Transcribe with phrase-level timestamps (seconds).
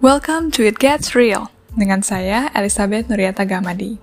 [0.00, 4.00] Welcome to It Gets Real dengan saya Elizabeth Nuriata Gamadi.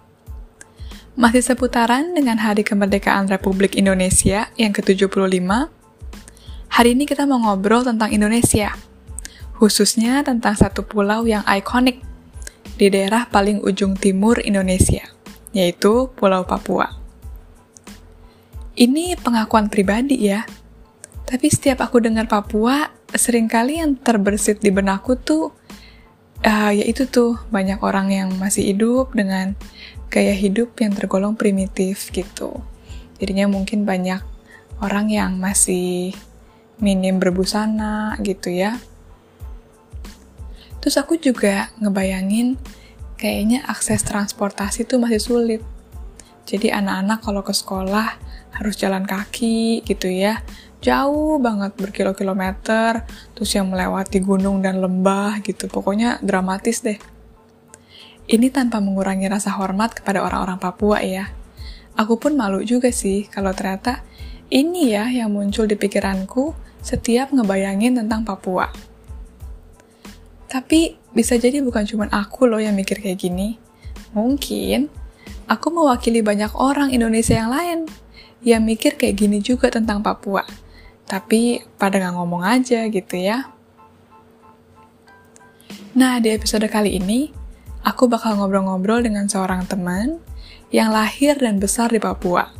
[1.18, 5.42] Masih seputaran dengan Hari Kemerdekaan Republik Indonesia yang ke-75,
[6.70, 8.78] hari ini kita mau ngobrol tentang Indonesia,
[9.58, 12.06] khususnya tentang satu pulau yang ikonik
[12.78, 15.02] di daerah paling ujung timur Indonesia,
[15.50, 16.94] yaitu Pulau Papua.
[18.78, 20.46] Ini pengakuan pribadi ya,
[21.26, 22.86] tapi setiap aku dengar Papua,
[23.18, 25.66] sering kali yang terbersit di benakku tuh
[26.46, 29.58] uh, ya itu tuh banyak orang yang masih hidup dengan
[30.12, 32.62] gaya hidup yang tergolong primitif gitu.
[33.18, 34.22] Jadinya mungkin banyak
[34.84, 36.14] orang yang masih
[36.78, 38.78] minim berbusana gitu ya.
[40.78, 42.56] Terus aku juga ngebayangin
[43.18, 45.62] kayaknya akses transportasi tuh masih sulit.
[46.48, 48.16] Jadi anak-anak kalau ke sekolah
[48.56, 50.42] harus jalan kaki gitu ya
[50.82, 57.00] jauh banget berkilo-kilometer, terus yang melewati gunung dan lembah gitu, pokoknya dramatis deh.
[58.28, 61.32] Ini tanpa mengurangi rasa hormat kepada orang-orang Papua ya.
[61.96, 64.04] Aku pun malu juga sih kalau ternyata
[64.54, 68.70] ini ya yang muncul di pikiranku setiap ngebayangin tentang Papua.
[70.48, 73.58] Tapi bisa jadi bukan cuma aku loh yang mikir kayak gini.
[74.12, 74.92] Mungkin
[75.48, 77.80] aku mewakili banyak orang Indonesia yang lain
[78.44, 80.67] yang mikir kayak gini juga tentang Papua
[81.08, 83.48] tapi pada nggak ngomong aja gitu ya.
[85.98, 87.34] Nah, di episode kali ini,
[87.82, 90.22] aku bakal ngobrol-ngobrol dengan seorang teman
[90.70, 92.54] yang lahir dan besar di Papua.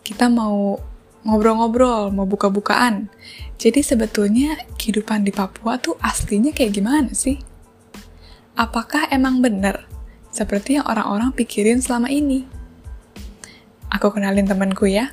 [0.00, 0.78] Kita mau
[1.26, 3.10] ngobrol-ngobrol, mau buka-bukaan.
[3.58, 7.42] Jadi sebetulnya kehidupan di Papua tuh aslinya kayak gimana sih?
[8.56, 9.84] Apakah emang bener
[10.32, 12.46] seperti yang orang-orang pikirin selama ini?
[13.92, 15.12] Aku kenalin temanku ya,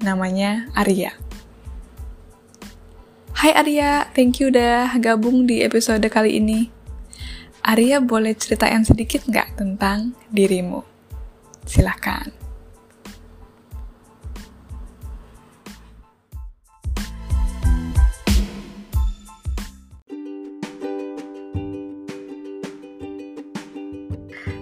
[0.00, 1.29] namanya Arya.
[3.40, 6.68] Hai Arya, thank you udah gabung di episode kali ini.
[7.64, 10.84] Arya boleh ceritain sedikit nggak tentang dirimu?
[11.64, 12.28] Silahkan.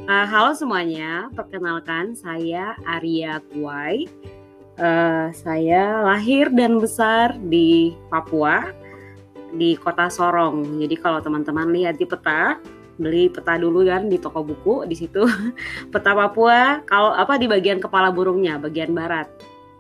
[0.07, 4.07] Uh, halo semuanya, perkenalkan saya Arya Kuai
[4.79, 8.71] Uh, saya lahir dan besar di Papua,
[9.51, 10.79] di kota Sorong.
[10.79, 12.63] Jadi kalau teman-teman lihat di peta,
[12.99, 15.27] beli peta dulu kan di toko buku di situ
[15.93, 16.87] peta Papua.
[16.87, 19.27] Kalau apa di bagian kepala burungnya, bagian barat,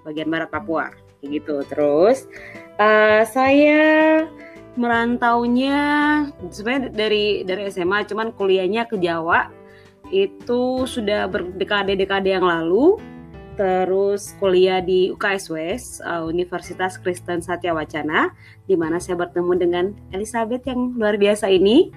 [0.03, 0.91] bagian barat Papua,
[1.23, 1.63] gitu.
[1.71, 2.27] Terus
[2.83, 4.27] uh, saya
[4.79, 5.79] merantaunya
[6.51, 9.51] sebenarnya dari dari SMA, cuman kuliahnya ke Jawa
[10.11, 12.97] itu sudah berdekade-dekade yang lalu
[13.59, 15.75] terus kuliah di UKSW
[16.07, 18.31] uh, Universitas Kristen Satya Wacana
[18.71, 21.91] di mana saya bertemu dengan Elizabeth yang luar biasa ini.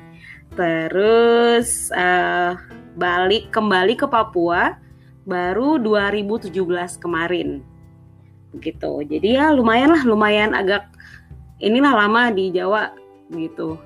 [0.58, 2.58] Terus uh,
[2.98, 4.74] balik kembali ke Papua
[5.30, 6.50] baru 2017
[6.98, 7.62] kemarin.
[8.58, 10.90] Gitu jadi ya lumayan lah lumayan agak
[11.62, 12.90] inilah lama di Jawa
[13.30, 13.78] gitu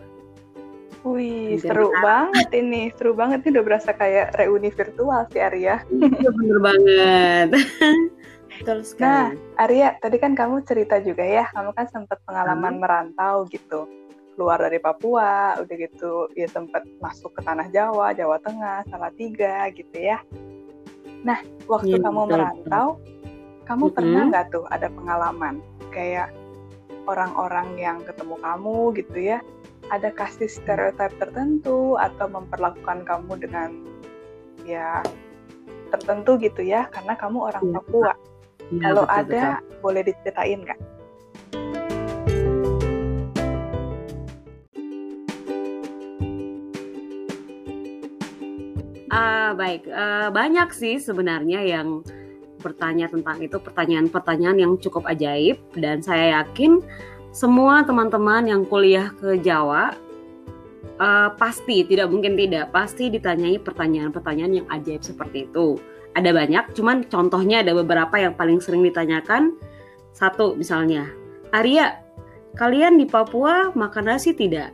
[1.06, 2.90] Wih, seru banget ini.
[2.98, 5.86] Seru banget ini udah berasa kayak reuni virtual sih Arya.
[5.94, 7.48] Iya, bener banget.
[8.66, 12.82] Terus Nah, Arya, tadi kan kamu cerita juga ya, kamu kan sempat pengalaman hmm.
[12.82, 13.86] merantau gitu.
[14.34, 19.96] Keluar dari Papua, udah gitu ya sempat masuk ke tanah Jawa, Jawa Tengah, Salatiga gitu
[19.96, 20.20] ya.
[21.22, 21.38] Nah,
[21.70, 22.34] waktu ya, kamu betul.
[22.34, 22.88] merantau,
[23.70, 23.96] kamu -hmm.
[23.96, 25.62] pernah nggak tuh ada pengalaman
[25.94, 26.34] kayak
[27.06, 29.40] orang-orang yang ketemu kamu gitu ya,
[29.94, 33.70] ada kasih stereotip tertentu atau memperlakukan kamu dengan
[34.66, 35.06] ya
[35.94, 38.14] tertentu gitu ya karena kamu orang ya, Papua.
[38.74, 39.78] Ya, Kalau betul, ada betul.
[39.86, 40.82] boleh diceritain nggak?
[49.16, 52.04] Uh, baik, uh, banyak sih sebenarnya yang
[52.60, 56.82] bertanya tentang itu pertanyaan-pertanyaan yang cukup ajaib dan saya yakin
[57.36, 59.92] semua teman-teman yang kuliah ke Jawa
[61.04, 65.76] uh, pasti tidak mungkin tidak pasti ditanyai pertanyaan-pertanyaan yang ajaib seperti itu.
[66.16, 69.60] Ada banyak, cuman contohnya ada beberapa yang paling sering ditanyakan.
[70.16, 71.12] Satu misalnya,
[71.52, 72.00] Arya,
[72.56, 74.72] kalian di Papua makan nasi tidak?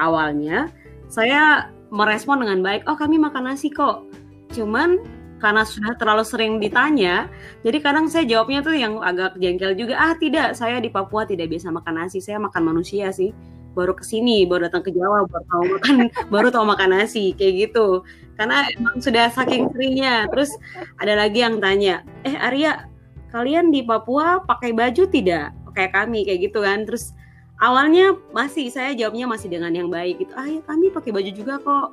[0.00, 0.72] Awalnya
[1.12, 4.08] saya merespon dengan baik, oh kami makan nasi kok.
[4.56, 7.26] Cuman karena sudah terlalu sering ditanya,
[7.64, 9.96] jadi kadang saya jawabnya tuh yang agak jengkel juga.
[9.96, 13.32] Ah tidak, saya di Papua tidak biasa makan nasi, saya makan manusia sih.
[13.72, 15.96] Baru ke sini, baru datang ke Jawa, baru tahu makan,
[16.34, 18.04] baru tahu makan nasi, kayak gitu.
[18.36, 20.28] Karena emang sudah saking seringnya.
[20.28, 20.52] Terus
[21.00, 22.86] ada lagi yang tanya, eh Arya,
[23.32, 25.56] kalian di Papua pakai baju tidak?
[25.72, 26.84] Kayak kami, kayak gitu kan.
[26.84, 27.16] Terus
[27.60, 31.54] awalnya masih saya jawabnya masih dengan yang baik gitu ah ya kami pakai baju juga
[31.60, 31.88] kok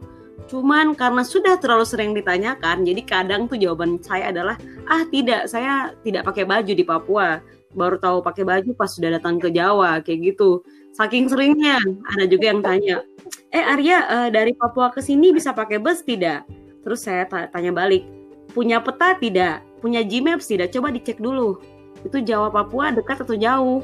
[0.48, 4.56] cuman karena sudah terlalu sering ditanyakan jadi kadang tuh jawaban saya adalah
[4.88, 7.44] ah tidak saya tidak pakai baju di Papua.
[7.76, 10.64] Baru tahu pakai baju pas sudah datang ke Jawa kayak gitu.
[10.96, 11.78] Saking seringnya
[12.16, 13.06] ada juga yang tanya
[13.54, 16.48] eh Arya uh, dari Papua ke sini bisa pakai bus tidak?
[16.82, 18.08] Terus saya tanya balik
[18.56, 19.62] punya peta tidak?
[19.84, 20.74] Punya Gmaps tidak?
[20.74, 21.62] Coba dicek dulu.
[22.02, 23.84] Itu Jawa Papua dekat atau jauh?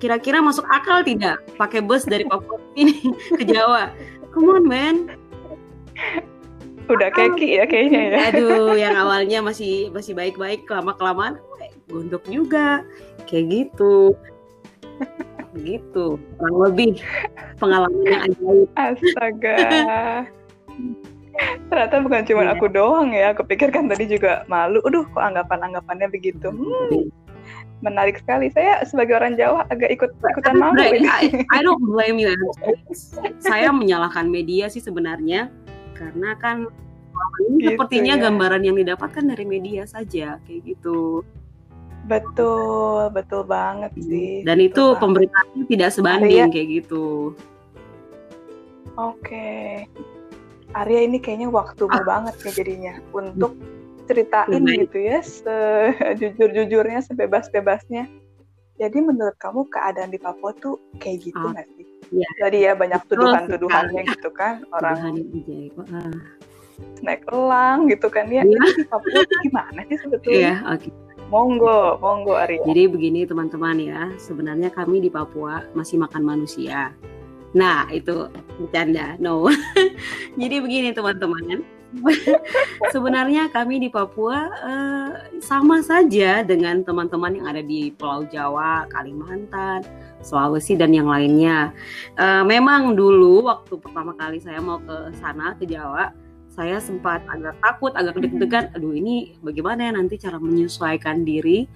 [0.00, 3.02] Kira-kira masuk akal tidak pakai bus dari Papua ini
[3.34, 3.92] ke Jawa?
[4.34, 4.96] Come on man.
[6.84, 8.16] Udah keki ya kayaknya ya.
[8.32, 11.40] Aduh, yang awalnya masih masih baik-baik, lama kelamaan
[11.88, 12.84] gondok juga,
[13.28, 14.14] kayak gitu.
[15.54, 16.98] gitu, kurang lebih
[17.62, 18.68] pengalaman yang ajaib.
[18.74, 19.54] Astaga.
[21.70, 22.54] Ternyata bukan cuma iya.
[22.54, 24.82] aku doang ya, aku pikir kan tadi juga malu.
[24.86, 26.50] Aduh, kok anggapan-anggapannya begitu.
[26.50, 27.10] Hmm
[27.84, 28.48] menarik sekali.
[28.48, 30.80] Saya sebagai orang Jawa agak ikut ikutan malu.
[30.80, 32.32] I, I don't blame you.
[33.44, 35.52] Saya menyalahkan media sih sebenarnya
[35.94, 36.68] karena kan
[37.46, 38.22] ini gitu, sepertinya ya.
[38.28, 41.22] gambaran yang didapatkan dari media saja kayak gitu.
[42.04, 44.04] Betul, betul banget hmm.
[44.04, 44.32] sih.
[44.44, 46.52] Dan itu pemberitaan tidak sebanding Arya.
[46.52, 47.32] kayak gitu.
[48.98, 49.88] Oke.
[50.74, 52.02] Arya ini kayaknya waktu ah.
[52.02, 53.54] banget ya jadinya untuk
[54.04, 54.84] ceritain Lumayan.
[54.84, 58.04] gitu ya sejujur-jujurnya sebebas-bebasnya
[58.76, 62.28] jadi menurut kamu keadaan di Papua tuh kayak gitu ah, nggak sih ya.
[62.40, 64.98] jadi ya banyak tuduhan-tuduhannya gitu kan orang
[65.78, 66.16] uh.
[67.06, 68.58] naik elang gitu kan ya, ya.
[68.74, 70.90] di Papua gimana sih sebetulnya ya, okay.
[71.30, 76.90] monggo monggo Arya jadi begini teman-teman ya sebenarnya kami di Papua masih makan manusia
[77.54, 78.26] Nah, itu
[78.58, 79.14] bercanda.
[79.22, 79.46] No.
[80.42, 81.62] Jadi begini teman-teman.
[82.94, 89.86] Sebenarnya kami di Papua uh, sama saja dengan teman-teman yang ada di Pulau Jawa, Kalimantan,
[90.24, 91.70] Sulawesi dan yang lainnya.
[92.16, 96.10] Uh, memang dulu waktu pertama kali saya mau ke sana ke Jawa,
[96.48, 98.72] saya sempat agak takut, agak deg-degan.
[98.72, 101.68] Aduh ini bagaimana ya nanti cara menyesuaikan diri.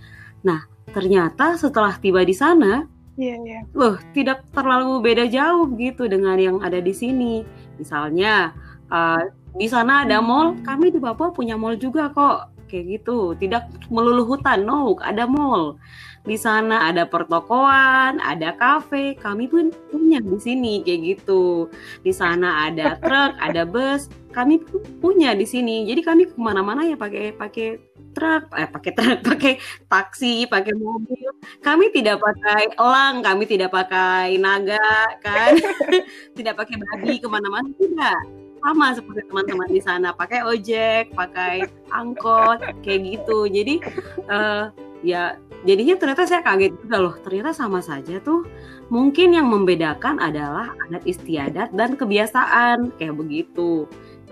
[0.42, 3.60] Nah ternyata setelah tiba di sana Iya, iya.
[3.74, 7.42] Loh, tidak terlalu beda jauh gitu dengan yang ada di sini.
[7.74, 8.54] Misalnya,
[8.94, 9.18] uh,
[9.58, 12.54] di sana ada mall, kami di Papua punya mall juga kok.
[12.68, 15.80] Kayak gitu, tidak melulu hutan, no, ada mall.
[16.28, 21.72] Di sana ada pertokoan, ada kafe, kami pun punya di sini kayak gitu.
[22.04, 24.60] Di sana ada truk, ada bus, kami
[25.00, 25.88] punya di sini.
[25.88, 27.80] Jadi kami ke mana-mana ya pakai pakai
[28.12, 29.52] truk, eh pakai truk, pakai
[29.88, 31.32] taksi, pakai mobil.
[31.64, 35.56] Kami tidak pakai elang, kami tidak pakai naga, kan?
[36.36, 38.47] tidak pakai babi ke mana-mana tidak.
[38.58, 41.64] Sama seperti teman-teman di sana, pakai ojek, pakai
[41.94, 43.46] angkot, kayak gitu.
[43.46, 43.80] Jadi
[44.28, 44.68] uh,
[45.06, 47.14] ya jadinya ternyata saya kaget juga loh.
[47.22, 48.44] Ternyata sama saja tuh.
[48.88, 53.84] Mungkin yang membedakan adalah adat istiadat dan kebiasaan kayak begitu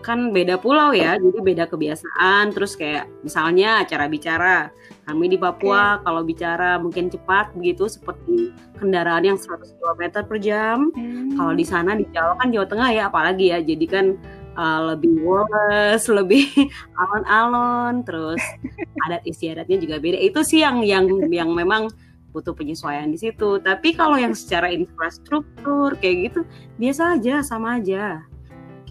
[0.06, 2.55] kan beda pulau ya, jadi beda kebiasaan.
[2.55, 4.70] Terus kayak misalnya acara bicara,
[5.03, 6.06] kami di Papua okay.
[6.06, 10.94] kalau bicara mungkin cepat begitu seperti kendaraan yang 100 km per jam.
[10.94, 11.35] Hmm.
[11.35, 14.06] Kalau di sana di Jawa kan Jawa Tengah ya apalagi ya, jadi kan
[14.55, 16.47] uh, lebih woles, lebih
[16.94, 18.38] alon-alon, terus
[19.11, 20.23] adat istiadatnya juga beda.
[20.23, 21.91] Itu sih yang yang yang memang
[22.31, 23.58] butuh penyesuaian di situ.
[23.58, 26.41] Tapi kalau yang secara infrastruktur kayak gitu
[26.79, 28.22] biasa aja, sama aja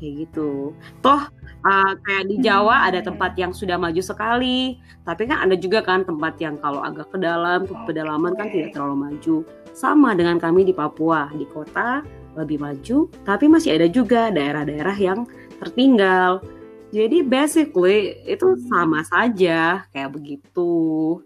[0.05, 0.77] kayak gitu.
[1.01, 1.21] Toh
[1.65, 6.05] uh, kayak di Jawa ada tempat yang sudah maju sekali, tapi kan ada juga kan
[6.05, 9.35] tempat yang kalau agak ke dalam, ke pedalaman kan tidak terlalu maju.
[9.73, 12.05] Sama dengan kami di Papua, di kota
[12.37, 15.25] lebih maju, tapi masih ada juga daerah-daerah yang
[15.57, 16.45] tertinggal.
[16.93, 21.19] Jadi basically itu sama saja kayak begitu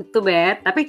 [0.00, 0.88] betul bet tapi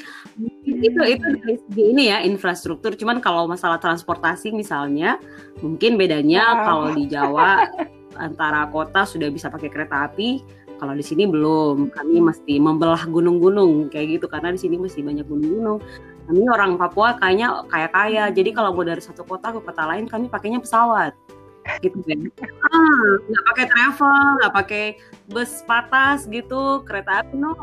[0.63, 2.95] itu itu dari segi ini ya infrastruktur.
[2.95, 5.19] Cuman kalau masalah transportasi misalnya
[5.59, 6.63] mungkin bedanya wow.
[6.63, 7.67] kalau di Jawa
[8.15, 10.39] antara kota sudah bisa pakai kereta api
[10.79, 11.91] kalau di sini belum.
[11.91, 14.25] Kami mesti membelah gunung-gunung kayak gitu.
[14.31, 15.79] Karena di sini masih banyak gunung-gunung.
[16.25, 20.07] Kami orang Papua kayaknya kaya kaya jadi kalau mau dari satu kota ke kota lain
[20.07, 21.11] kami pakainya pesawat
[21.81, 22.19] gitu kan.
[22.71, 24.85] Ah nggak pakai travel nggak pakai
[25.29, 27.53] bus patas gitu kereta api no.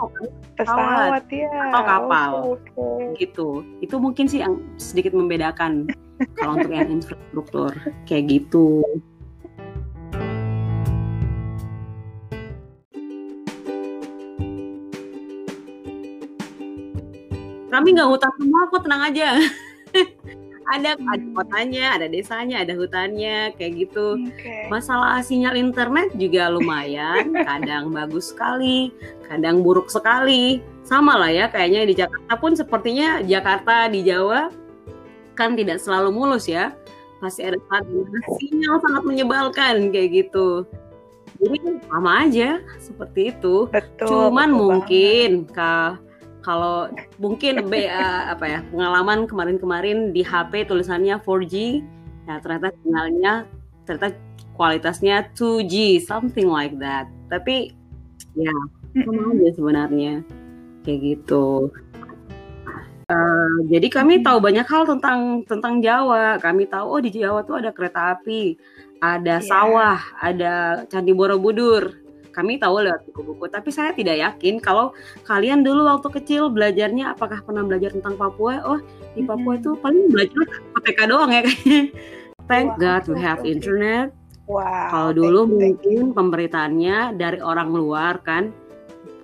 [0.59, 2.31] Pesawat, ya atau kapal.
[2.59, 3.27] Okay.
[3.27, 3.63] gitu.
[3.83, 5.87] Itu mungkin sih yang sedikit membedakan
[6.39, 7.73] kalau untuk yang infrastruktur
[8.07, 8.83] kayak gitu.
[17.69, 19.39] Kami nggak utang semua kok tenang aja
[20.69, 21.09] ada hmm.
[21.09, 24.21] ada kotanya, ada desanya, ada hutannya, kayak gitu.
[24.37, 24.69] Okay.
[24.69, 28.93] Masalah sinyal internet juga lumayan, kadang bagus sekali,
[29.27, 30.61] kadang buruk sekali.
[30.85, 34.49] Sama lah ya, kayaknya di Jakarta pun sepertinya Jakarta di Jawa
[35.37, 36.75] kan tidak selalu mulus ya.
[37.19, 37.85] Pasti ada saat
[38.39, 40.67] sinyal sangat menyebalkan kayak gitu.
[41.39, 43.71] Jadi sama aja seperti itu.
[43.71, 46.08] Betul, Cuman betul mungkin kak
[46.49, 46.89] kalau
[47.21, 51.85] mungkin be, uh, apa ya pengalaman kemarin-kemarin di HP tulisannya 4G,
[52.25, 53.33] ya ternyata sinyalnya
[53.85, 54.17] ternyata
[54.57, 57.05] kualitasnya 2G, something like that.
[57.29, 57.77] Tapi
[58.33, 58.57] ya
[58.97, 60.25] sama aja sebenarnya
[60.89, 61.69] kayak gitu.
[63.13, 66.41] Uh, jadi kami tahu banyak hal tentang tentang Jawa.
[66.41, 68.57] Kami tahu oh di Jawa tuh ada kereta api,
[69.05, 69.45] ada yeah.
[69.45, 72.08] sawah, ada candi Borobudur
[72.39, 74.95] kami tahu lewat buku-buku, tapi saya tidak yakin kalau
[75.27, 78.63] kalian dulu waktu kecil belajarnya apakah pernah belajar tentang Papua?
[78.63, 78.79] Oh,
[79.19, 80.47] di Papua itu paling belajar
[80.79, 81.83] PPK doang ya kayaknya.
[82.47, 84.15] Thank wow, God we have internet.
[84.47, 84.89] Wow.
[84.95, 88.55] Kalau dulu mungkin pemberitaannya dari orang luar kan.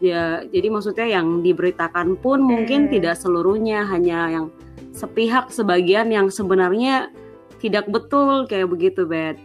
[0.03, 2.51] Ya, jadi maksudnya yang diberitakan pun hmm.
[2.51, 4.47] mungkin tidak seluruhnya, hanya yang
[4.93, 7.09] sepihak sebagian yang sebenarnya
[7.63, 9.41] tidak betul kayak begitu, Bet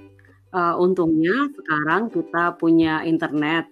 [0.54, 3.70] uh, untungnya sekarang kita punya internet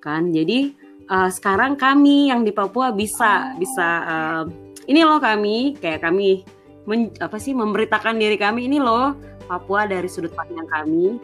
[0.00, 0.30] kan?
[0.32, 0.74] Jadi
[1.08, 4.44] uh, sekarang kami yang di Papua bisa bisa uh,
[4.88, 6.44] ini loh kami kayak kami
[6.88, 8.68] men, apa sih memberitakan diri kami.
[8.68, 9.16] Ini loh
[9.48, 11.16] Papua dari sudut pandang kami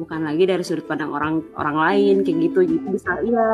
[0.00, 2.60] bukan lagi dari sudut pandang orang orang lain kayak gitu.
[2.64, 3.48] Jadi bisa iya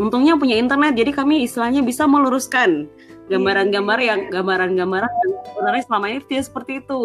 [0.00, 0.98] untungnya punya internet.
[0.98, 2.88] Jadi kami istilahnya bisa meluruskan
[3.32, 7.02] gambaran-gambar yang gambaran-gambaran yang sebenarnya selama ini tidak seperti itu.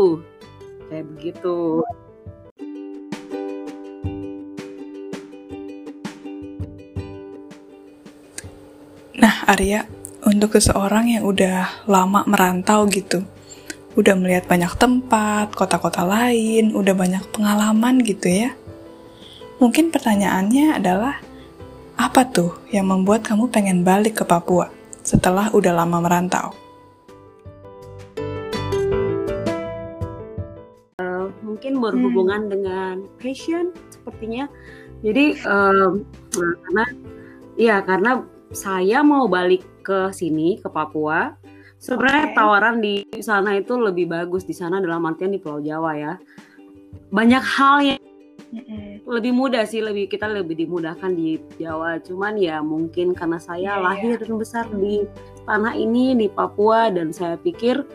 [0.90, 1.86] Kayak begitu
[9.20, 9.84] Nah, Arya,
[10.24, 13.20] untuk seseorang yang udah lama merantau gitu,
[14.00, 18.56] udah melihat banyak tempat, kota-kota lain, udah banyak pengalaman gitu ya.
[19.60, 21.20] Mungkin pertanyaannya adalah,
[22.00, 24.72] apa tuh yang membuat kamu pengen balik ke Papua
[25.04, 26.56] setelah udah lama merantau?
[30.96, 32.52] Uh, mungkin berhubungan hmm.
[32.56, 34.48] dengan passion sepertinya.
[35.04, 36.08] Jadi um,
[36.40, 36.86] karena
[37.60, 41.38] ya karena saya mau balik ke sini ke Papua.
[41.80, 42.36] Sebenarnya okay.
[42.36, 46.14] tawaran di sana itu lebih bagus di sana dalam artian di Pulau Jawa ya.
[47.14, 48.02] Banyak hal yang
[49.06, 52.02] lebih mudah sih, lebih kita lebih dimudahkan di Jawa.
[52.04, 54.22] Cuman ya mungkin karena saya yeah, lahir yeah.
[54.26, 55.06] dan besar di
[55.48, 57.86] tanah ini di Papua dan saya pikir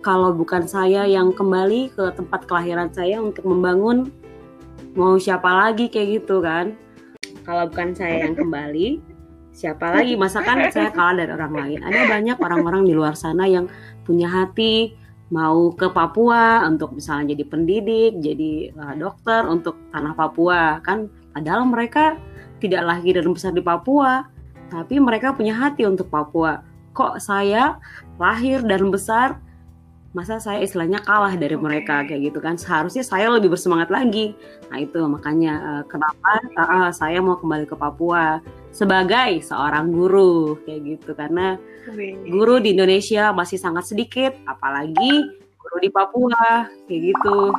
[0.00, 4.08] kalau bukan saya yang kembali ke tempat kelahiran saya untuk membangun
[4.94, 6.78] mau siapa lagi kayak gitu kan.
[7.42, 9.15] Kalau bukan saya yang kembali,
[9.56, 10.12] siapa lagi?
[10.20, 11.78] Masakan saya kalah dari orang lain?
[11.80, 13.72] Ada banyak orang-orang di luar sana yang
[14.04, 14.92] punya hati
[15.32, 20.84] mau ke Papua untuk misalnya jadi pendidik jadi uh, dokter untuk tanah Papua.
[20.84, 22.20] Kan padahal mereka
[22.60, 24.28] tidak lahir dan besar di Papua
[24.68, 26.60] tapi mereka punya hati untuk Papua.
[26.92, 27.80] Kok saya
[28.20, 29.40] lahir dan besar
[30.16, 32.56] masa saya istilahnya kalah dari mereka kayak gitu kan.
[32.56, 34.32] Seharusnya saya lebih bersemangat lagi.
[34.72, 38.40] Nah itu makanya uh, kenapa uh, saya mau kembali ke Papua
[38.72, 41.12] sebagai seorang guru kayak gitu.
[41.12, 41.60] Karena
[42.32, 47.52] guru di Indonesia masih sangat sedikit apalagi guru di Papua kayak gitu.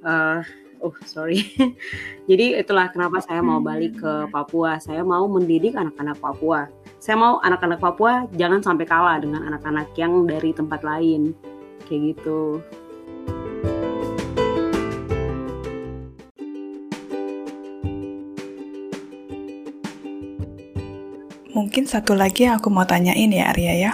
[0.00, 0.40] Uh,
[0.80, 1.44] oh sorry.
[2.32, 4.80] Jadi itulah kenapa saya mau balik ke Papua.
[4.80, 6.72] Saya mau mendidik anak-anak Papua.
[6.96, 11.36] Saya mau anak-anak Papua jangan sampai kalah dengan anak-anak yang dari tempat lain
[11.92, 12.64] kayak gitu
[21.52, 23.92] Mungkin satu lagi yang aku mau tanyain ya Arya ya.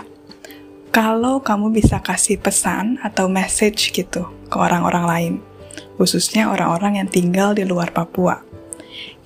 [0.94, 5.34] Kalau kamu bisa kasih pesan atau message gitu ke orang-orang lain,
[5.98, 8.46] khususnya orang-orang yang tinggal di luar Papua,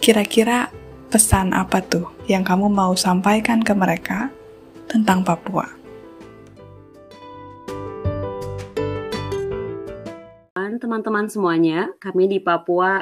[0.00, 0.72] kira-kira
[1.12, 4.32] pesan apa tuh yang kamu mau sampaikan ke mereka
[4.88, 5.81] tentang Papua?
[10.92, 13.00] Teman-teman semuanya, kami di Papua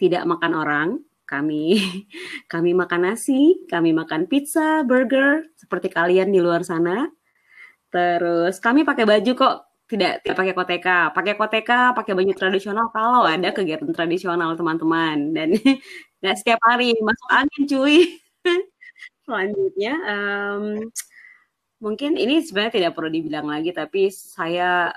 [0.00, 0.88] tidak makan orang,
[1.28, 1.76] kami
[2.52, 7.12] kami makan nasi, kami makan pizza, burger seperti kalian di luar sana.
[7.92, 9.56] Terus kami pakai baju kok.
[9.84, 15.36] Tidak tidak pakai koteka, pakai koteka, pakai baju tradisional kalau ada kegiatan tradisional teman-teman.
[15.36, 15.60] Dan
[16.24, 16.96] nggak setiap hari.
[17.04, 18.16] Masuk angin cuy.
[19.28, 20.88] Selanjutnya um,
[21.84, 24.88] mungkin ini sebenarnya tidak perlu dibilang lagi tapi saya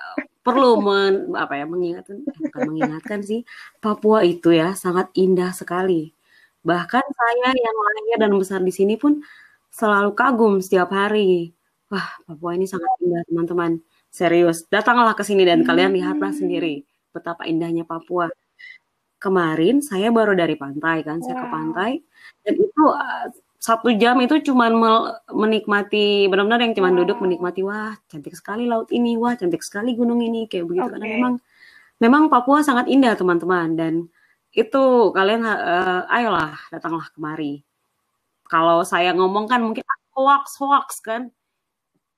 [0.44, 3.48] perlu men, apa ya mengingatkan bukan mengingatkan sih
[3.80, 6.12] Papua itu ya sangat indah sekali.
[6.64, 9.24] Bahkan saya yang lahir dan besar di sini pun
[9.72, 11.56] selalu kagum setiap hari.
[11.92, 13.72] Wah, Papua ini sangat indah teman-teman.
[14.14, 16.86] Serius, datanglah ke sini dan kalian lihatlah sendiri
[17.16, 18.30] betapa indahnya Papua.
[19.18, 21.92] Kemarin saya baru dari pantai kan, saya ke pantai
[22.44, 23.28] dan itu uh,
[23.63, 24.67] satu jam itu cuma
[25.32, 30.20] menikmati benar-benar yang cuma duduk menikmati wah cantik sekali laut ini wah cantik sekali gunung
[30.20, 30.84] ini kayak begitu.
[30.84, 31.00] Okay.
[31.00, 31.34] karena memang
[32.03, 33.79] memang Papua sangat indah teman-teman.
[33.79, 33.93] Dan
[34.51, 34.84] itu
[35.15, 37.63] kalian uh, ayolah datanglah kemari.
[38.51, 41.32] Kalau saya ngomong kan mungkin hoax hoax kan.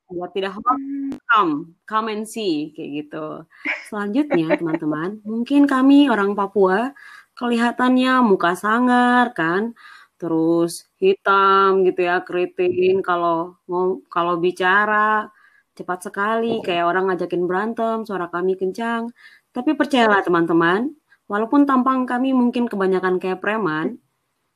[0.10, 0.82] Buat tidak hoax
[1.30, 3.46] come come and see kayak gitu.
[3.94, 6.90] Selanjutnya teman-teman mungkin kami orang Papua
[7.38, 9.78] kelihatannya muka sangar kan
[10.16, 13.60] terus hitam gitu ya keriting kalau
[14.08, 15.28] kalau bicara
[15.76, 19.12] cepat sekali kayak orang ngajakin berantem suara kami kencang.
[19.52, 20.92] Tapi percayalah teman-teman
[21.28, 24.00] walaupun tampang kami mungkin kebanyakan kayak preman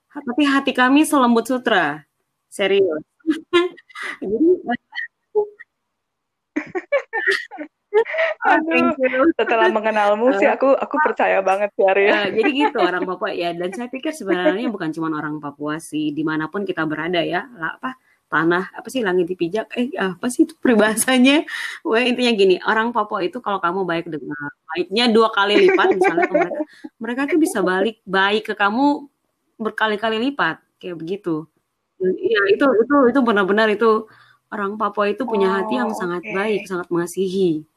[0.10, 2.04] tapi hati kami selembut sutra.
[2.50, 3.04] Serius.
[4.22, 4.48] Jadi
[8.46, 8.94] Aduh,
[9.34, 12.10] setelah mengenalmu sih aku aku percaya banget sih Arya.
[12.10, 16.14] Uh, jadi gitu orang Papua ya dan saya pikir sebenarnya bukan cuma orang Papua sih
[16.14, 17.98] di mana pun kita berada ya lah, apa
[18.30, 21.50] tanah apa sih langit dipijak eh apa sih itu peribahasanya
[21.82, 26.30] Wah intinya gini orang Papua itu kalau kamu baik dengan baiknya dua kali lipat misalnya
[26.30, 26.62] ke mereka
[27.02, 29.10] mereka tuh bisa balik baik ke kamu
[29.58, 31.50] berkali-kali lipat kayak begitu
[32.00, 34.08] Iya itu itu itu benar-benar itu
[34.50, 36.34] orang Papua itu punya oh, hati yang sangat okay.
[36.34, 37.68] baik, sangat mengasihi.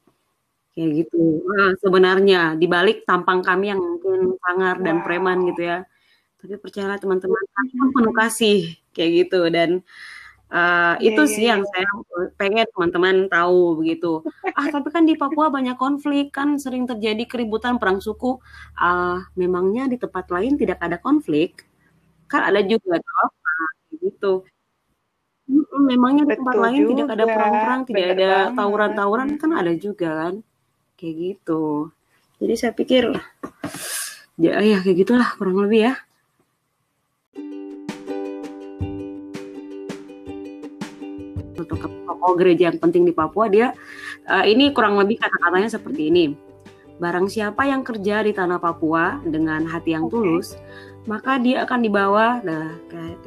[0.72, 1.44] Kayak gitu.
[1.44, 5.78] Nah, sebenarnya di balik tampang kami yang mungkin sangar dan preman gitu ya.
[6.40, 8.58] Tapi percayalah teman-teman, kami pun penuh kasih
[8.92, 9.84] kayak gitu dan
[10.52, 11.56] Uh, yeah, itu yeah, sih yeah.
[11.56, 11.88] yang saya
[12.36, 14.20] pengen teman-teman tahu begitu.
[14.60, 18.36] Ah tapi kan di Papua banyak konflik kan sering terjadi keributan perang suku.
[18.76, 21.64] Uh, memangnya di tempat lain tidak ada konflik?
[22.28, 23.28] Kan ada juga toh.
[23.32, 24.32] Nah, gitu
[25.72, 30.34] memangnya di tempat lain tidak ada perang-perang, tidak ada tawuran-tawuran kan ada juga kan.
[31.02, 31.90] Kayak gitu.
[32.38, 33.10] Jadi saya pikir
[34.38, 35.94] ya ya kayak gitulah kurang lebih ya.
[41.58, 41.74] Untuk
[42.06, 43.74] tokoh gereja yang penting di Papua dia
[44.30, 46.38] uh, ini kurang lebih kata-katanya seperti ini.
[47.02, 50.54] Barang siapa yang kerja di tanah Papua dengan hati yang tulus,
[51.10, 52.78] maka dia akan dibawa nah,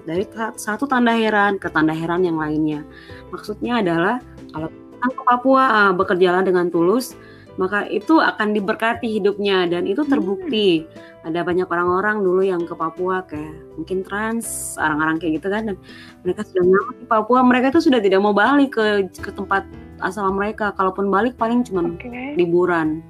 [0.07, 0.23] dari
[0.55, 2.87] satu tanda heran ke tanda heran yang lainnya.
[3.35, 4.23] Maksudnya adalah
[4.55, 4.71] kalau
[5.03, 7.19] ke Papua uh, bekerjalah dengan tulus,
[7.55, 10.83] maka itu akan diberkati hidupnya dan itu terbukti.
[11.25, 15.75] Ada banyak orang-orang dulu yang ke Papua kayak mungkin trans, orang-orang kayak gitu kan dan
[16.21, 19.65] mereka sudah nyaman di Papua, mereka itu sudah tidak mau balik ke ke tempat
[20.03, 20.75] asal mereka.
[20.77, 22.37] Kalaupun balik paling cuma okay.
[22.37, 23.01] liburan.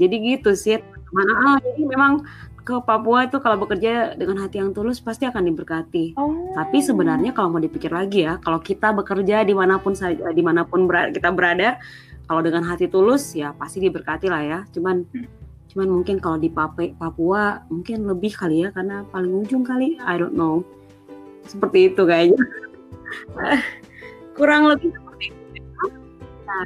[0.00, 0.82] Jadi gitu sih.
[1.14, 2.26] Mana ah, jadi memang
[2.64, 6.16] ke Papua itu kalau bekerja dengan hati yang tulus pasti akan diberkati.
[6.16, 6.56] Oh.
[6.56, 9.92] Tapi sebenarnya kalau mau dipikir lagi ya, kalau kita bekerja di mana pun
[10.32, 11.76] di mana pun kita berada,
[12.24, 14.58] kalau dengan hati tulus ya pasti diberkati lah ya.
[14.72, 15.28] Cuman hmm.
[15.74, 20.36] cuman mungkin kalau di Papua mungkin lebih kali ya karena paling ujung kali, I don't
[20.36, 20.64] know.
[21.44, 22.40] Seperti itu kayaknya.
[24.38, 25.84] Kurang lebih seperti itu.
[26.48, 26.64] Nah.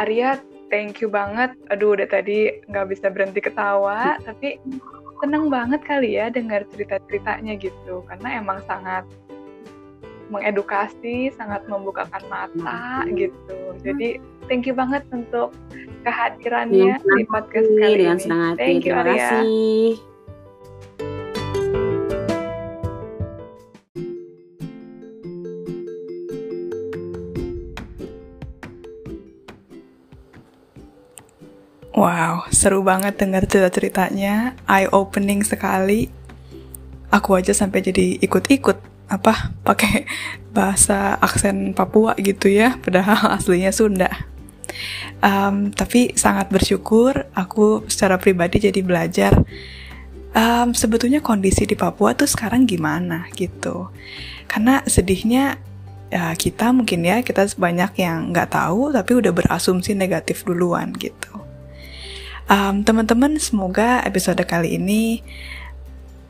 [0.00, 0.40] Arya,
[0.72, 1.52] thank you banget.
[1.68, 4.56] Aduh, udah tadi nggak bisa berhenti ketawa, tapi
[5.20, 9.04] seneng banget kali ya dengar cerita-ceritanya gitu, karena emang sangat
[10.30, 13.74] mengedukasi, sangat membukakan mata gitu.
[13.82, 15.50] Jadi thank you banget untuk
[16.06, 18.20] kehadirannya di podcast kali ini.
[18.22, 18.62] Senang hati.
[18.62, 20.09] Thank you, Terima kasih.
[31.90, 36.06] Wow, seru banget dengar cerita-ceritanya, eye-opening sekali.
[37.10, 38.78] Aku aja sampai jadi ikut-ikut
[39.10, 40.06] apa pakai
[40.54, 44.10] bahasa aksen Papua gitu ya, padahal aslinya Sunda.
[45.20, 49.36] Um, tapi sangat bersyukur aku secara pribadi jadi belajar
[50.32, 53.90] um, sebetulnya kondisi di Papua tuh sekarang gimana gitu.
[54.46, 55.58] Karena sedihnya
[56.10, 61.39] ya kita mungkin ya kita banyak yang nggak tahu tapi udah berasumsi negatif duluan gitu.
[62.50, 65.22] Um, teman-teman, semoga episode kali ini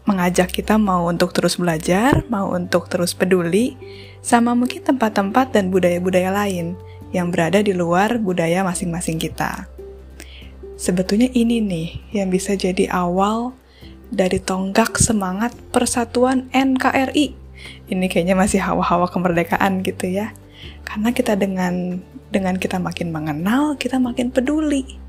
[0.04, 3.80] mengajak kita mau untuk terus belajar, mau untuk terus peduli,
[4.20, 6.76] sama mungkin tempat-tempat dan budaya-budaya lain
[7.16, 9.64] yang berada di luar budaya masing-masing kita.
[10.76, 13.56] Sebetulnya ini nih yang bisa jadi awal
[14.12, 17.32] dari tonggak semangat persatuan NKRI.
[17.88, 20.36] Ini kayaknya masih hawa-hawa kemerdekaan gitu ya.
[20.84, 24.99] Karena kita dengan dengan kita makin mengenal, kita makin peduli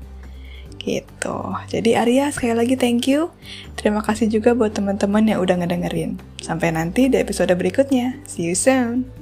[0.82, 1.38] Gitu.
[1.70, 3.30] Jadi Arya sekali lagi thank you.
[3.78, 6.18] Terima kasih juga buat teman-teman yang udah ngedengerin.
[6.42, 8.18] Sampai nanti di episode berikutnya.
[8.26, 9.21] See you soon.